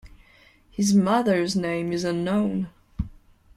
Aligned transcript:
His 0.71 0.95
mother's 0.95 1.55
name 1.55 1.93
is 1.93 2.03
unknown. 2.03 2.69